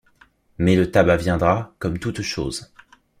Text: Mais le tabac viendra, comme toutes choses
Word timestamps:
Mais 0.57 0.75
le 0.75 0.89
tabac 0.89 1.17
viendra, 1.17 1.75
comme 1.77 1.99
toutes 1.99 2.23
choses 2.23 2.73